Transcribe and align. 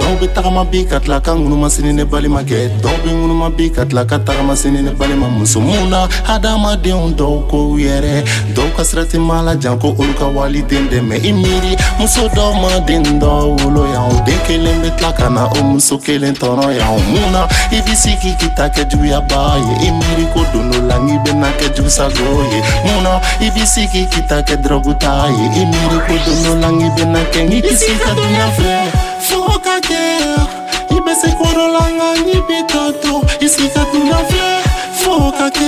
dɔw 0.00 0.20
be 0.20 0.26
tagama 0.28 0.64
bi 0.64 0.84
ka 0.84 0.98
tila 1.00 1.20
ka 1.20 1.32
ŋunuma 1.34 1.68
sini 1.70 1.92
ne 1.92 2.04
balimakɛ 2.04 2.80
dɔw 2.82 2.96
be 3.04 3.10
ŋunuma 3.10 3.50
bi 3.56 3.68
ka 3.70 3.84
tila 3.84 4.04
ka 4.06 4.18
tagama 4.18 4.54
sini 4.56 4.82
ne 4.82 4.90
balima 4.90 5.28
muso 5.28 5.60
mun 5.60 5.90
na 5.90 6.06
adamadenw 6.26 7.14
dɔw 7.16 7.48
kow 7.50 7.76
yɛrɛ 7.78 8.24
dɔw 8.54 8.68
ka 8.76 8.82
sira 8.84 9.04
tɛ 9.04 9.18
ma 9.20 9.42
lajan 9.42 9.78
ko 9.80 9.92
olu 9.98 10.14
ka 10.14 10.26
waliden 10.26 10.88
dɛmɛ 10.90 11.14
i 11.22 11.32
miiri 11.32 11.72
muso 11.98 12.28
dɔw 12.28 12.52
ma 12.62 12.80
den 12.86 13.04
dɔ 13.20 13.30
wolo 13.62 13.84
yan 13.86 14.06
o 14.10 14.14
den 14.24 14.38
kelen 14.48 14.82
be 14.82 14.90
tila 14.96 15.12
ka 15.18 15.28
na 15.28 15.46
o 15.52 15.62
muso 15.62 15.98
kelen 15.98 16.34
tɔnɔ 16.34 16.68
yan 16.76 16.98
mun 17.12 17.30
na 17.32 17.44
i 17.72 17.82
b'i 17.82 17.94
sigi 17.94 18.32
k'i 18.40 18.54
ta 18.56 18.68
kɛ 18.68 18.90
juguyaba 18.90 19.42
ye 19.68 19.88
i 19.88 19.90
miiri 19.92 20.26
ko 20.34 20.40
dondo 20.54 20.75
nake 21.40 21.68
jusa 21.68 22.08
goye 22.08 22.62
muno 22.84 23.20
ibisiki 23.40 24.04
kitake 24.04 24.56
drogu 24.56 24.94
taye 24.94 25.32
imiri 25.62 26.00
kudunulangi 26.06 26.90
benake 26.90 27.44
ngikisika 27.44 28.10
dunafe 28.14 28.78
fokake 29.20 30.18
ibesekorolanga 30.98 32.14
nyibitatu 32.26 33.22
isika 33.40 33.86
dunafe 33.92 34.60
fokake 34.94 35.60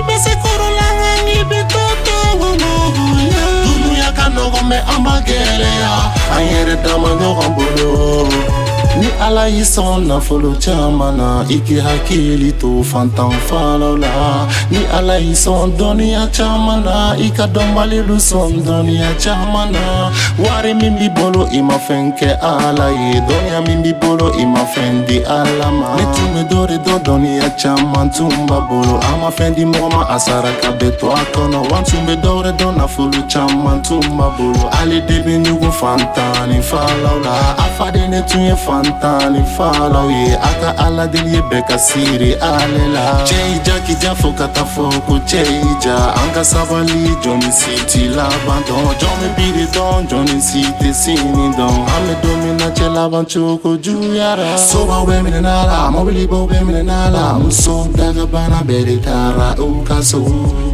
ibesekorolanga 0.00 1.22
nyibitatu 1.26 2.14
wamoye 2.40 3.44
dunuya 3.64 4.12
kanogome 4.12 4.78
ambagereya 4.96 5.92
anyere 6.36 6.76
dama 6.82 7.08
ɲɔgɔn 7.20 7.50
bolo 7.56 8.63
Ni 9.00 9.08
ala 9.26 9.48
y'i 9.48 9.62
sɔn 9.64 10.06
nafolo 10.06 10.52
caman 10.64 11.16
na 11.16 11.26
i 11.48 11.58
k'i 11.66 11.80
hakili 11.80 12.52
to 12.60 12.68
fantan 12.84 13.32
falaw 13.48 13.96
la 13.98 14.46
ni 14.70 14.78
ala 14.96 15.18
y'i 15.18 15.32
sɔn 15.34 15.72
dɔnniya 15.76 16.22
caman 16.36 16.84
na 16.84 17.16
i 17.18 17.28
ka 17.36 17.46
dɔnbalilu 17.46 18.16
sɔn 18.30 18.62
dɔnniya 18.66 19.08
caman 19.24 19.72
na 19.72 20.12
wari 20.38 20.74
min 20.74 20.94
b'i 20.96 21.08
bolo 21.16 21.48
i 21.50 21.60
ma 21.62 21.74
fɛn 21.74 22.12
kɛ 22.18 22.38
ala 22.42 22.86
ye 23.02 23.18
dɔnniya 23.28 23.58
min 23.66 23.82
b'i 23.82 23.92
bolo 24.00 24.30
i 24.38 24.44
ma 24.44 24.62
fɛn 24.74 25.04
di 25.08 25.18
ala 25.24 25.68
ma 25.72 25.96
ne 25.96 26.04
tun 26.14 26.30
bɛ 26.36 26.42
dɔ 26.52 26.60
de 26.70 26.76
dɔn 26.84 26.98
dɔnniya 27.06 27.48
caman 27.60 28.10
tun 28.10 28.30
b'a 28.46 28.60
bolo 28.68 28.98
a 29.00 29.10
ma 29.20 29.30
fɛn 29.30 29.54
di 29.56 29.64
mɔgɔ 29.64 29.88
ma 29.92 30.02
a 30.14 30.18
saraka 30.20 30.70
bɛ 30.80 30.96
to 31.00 31.10
a 31.10 31.18
kɔnɔ 31.34 31.58
wa 31.72 31.78
n 31.78 31.84
tun 31.84 32.02
bɛ 32.06 32.14
dɔ 32.22 32.42
de 32.46 32.52
dɔn 32.62 32.76
nafolo 32.78 33.18
caman 33.32 33.82
tun 33.82 34.00
b'a 34.02 34.28
bolo 34.38 34.68
ale 34.78 35.00
de 35.08 35.16
bɛ 35.26 35.42
ɲugu 35.44 35.70
fantan 35.80 36.46
ni 36.48 36.60
falaw 36.70 37.16
la 37.24 37.38
a 37.58 37.66
faden 37.78 38.10
ne 38.10 38.22
tun 38.28 38.42
ye 38.44 38.54
fan 38.54 38.73
pantan 38.82 39.32
le 39.34 39.42
falaw 39.56 40.08
ye 40.10 40.32
a 40.34 40.50
ka 40.60 40.70
ala 40.86 41.04
ye 41.06 41.40
bɛɛ 41.50 41.66
ka 41.68 41.76
siri 41.78 42.34
ale 42.40 42.84
la 42.94 43.22
cɛi 43.26 43.62
ja 43.64 43.74
kija 43.86 44.12
fɔ 44.20 44.28
ka 44.38 44.46
taa 44.54 44.64
fɔ 44.74 44.90
ko 45.06 45.14
cɛi 45.26 45.62
ja 45.80 45.96
an 46.20 46.30
ka 46.34 46.42
sabali 46.42 47.14
jɔn 47.22 47.38
min 47.40 47.52
si 47.52 47.74
ti 47.90 48.08
laban 48.08 48.60
dɔn 48.66 48.88
jɔn 49.00 49.14
min 49.20 49.32
biri 49.38 49.66
dɔn 49.74 50.06
jɔn 50.10 50.22
nin 50.26 50.40
si 50.40 50.60
tɛ 50.80 50.92
sini 50.92 51.46
dɔn 51.54 51.76
an 51.94 52.00
bɛ 52.08 52.12
don 52.22 52.36
min 52.42 52.56
na 52.56 52.68
cɛ 52.74 52.86
laban 52.94 53.24
cogo 53.26 53.76
juguyara 53.78 54.58
sobaw 54.58 55.06
bɛ 55.06 55.22
minɛna 55.22 55.54
la 55.70 55.78
mɔbilibaw 55.94 56.44
bɛ 56.50 56.58
minɛna 56.66 57.10
la 57.12 57.24
musow 57.38 57.86
dagabana 57.94 58.64
bɛɛ 58.66 58.82
de 58.86 58.96
taara 58.98 59.54
u 59.60 59.84
ka 59.86 60.00
so 60.02 60.18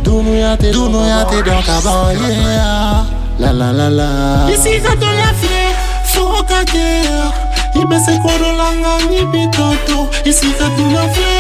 dunuya 0.05 0.57
tɛ 0.57 0.73
dunuya 0.73 1.27
tɛ 1.29 1.43
dɔn 1.43 1.61
ka 1.69 1.77
ban 1.85 2.17
yeah 2.23 3.05
la 3.39 3.51
la 3.53 3.71
la 3.73 3.89
la. 3.89 4.47
This 4.47 4.65
is 4.67 4.85
la 4.85 4.95
dollar 4.95 5.33
fee 5.41 5.73
for 6.11 6.45
a 6.45 7.50
ibesekololanga 7.91 8.93
nyibitoto 9.11 9.99
esika 10.31 10.67
bino 10.77 11.03
ve 11.15 11.31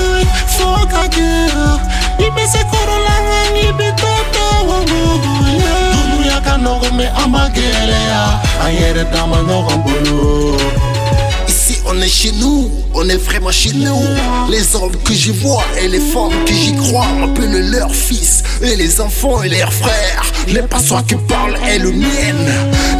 fokakea 0.56 1.80
ibesekololanga 2.26 3.38
nyibitoto 3.54 4.44
wamogoya 4.70 5.74
dumuyaka 5.96 6.56
nogome 6.58 7.08
amagelea 7.24 8.40
ayere 8.66 9.04
dama 9.04 9.36
nogombolo 9.42 10.91
on 11.94 12.00
est 12.00 12.08
chez 12.08 12.32
nous, 12.32 12.70
on 12.94 13.06
est 13.08 13.16
vraiment 13.18 13.50
chez 13.50 13.72
nous. 13.74 14.02
Les 14.50 14.74
hommes 14.76 14.96
que 15.04 15.12
j'y 15.12 15.30
vois 15.30 15.62
et 15.78 15.88
les 15.88 16.00
femmes 16.00 16.32
que 16.46 16.52
j'y 16.54 16.74
crois 16.74 17.06
appellent 17.22 17.70
leur 17.70 17.90
fils 17.94 18.42
et 18.62 18.76
les 18.76 18.98
enfants 19.00 19.42
et 19.42 19.48
leurs 19.50 19.72
frères. 19.72 20.22
Les 20.48 20.62
passoires 20.62 21.04
qui 21.04 21.16
parlent 21.16 21.56
est 21.66 21.78
le 21.78 21.90
mienne. 21.92 22.50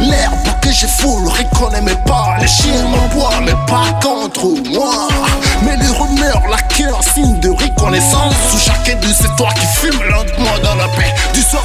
L'herbe 0.01 0.35
que 0.61 0.69
je 0.71 0.85
le 1.03 1.29
reconnaît 1.29 1.81
mais 1.81 1.95
pas. 2.05 2.37
Les 2.41 2.47
chiens 2.47 2.85
bois 3.15 3.31
mais 3.41 3.55
pas 3.67 3.99
contre 4.03 4.47
moi. 4.69 5.07
Mais 5.63 5.75
les 5.77 5.87
rumeurs, 5.97 6.43
la 6.51 6.61
coeur 6.75 6.99
signe 7.15 7.39
de 7.39 7.49
reconnaissance. 7.49 8.35
Sous 8.51 8.59
chacun 8.59 8.95
de 8.99 9.07
ces 9.11 9.29
toits 9.37 9.53
qui 9.55 9.65
fument 9.81 10.03
lentement 10.09 10.52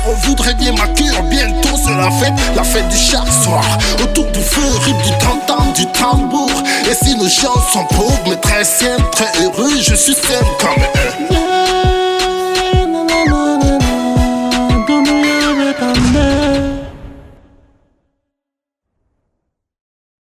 on 0.06 0.14
voudrait 0.26 0.54
bien 0.54 0.74
cure, 0.94 1.22
Bientôt, 1.24 1.76
c'est 1.82 1.94
la 1.94 2.10
fête, 2.10 2.32
la 2.56 2.62
fête 2.64 2.88
du 2.88 2.96
chaque 2.96 3.28
soir. 3.42 3.64
Autour 4.02 4.26
du 4.26 4.40
feu, 4.40 4.62
rip 4.84 4.96
du 5.02 5.12
canton 5.24 5.70
du 5.74 5.86
tambour. 5.92 6.50
Et 6.90 6.94
si 6.94 7.14
nos 7.16 7.28
gens 7.28 7.54
sont 7.72 7.84
pauvres, 7.94 8.20
mais 8.28 8.36
très 8.36 8.64
simples, 8.64 9.04
très 9.12 9.42
heureux, 9.42 9.70
je 9.80 9.94
suis 9.94 10.14
simple 10.14 10.48
comme 10.60 11.36
eux. 11.36 11.47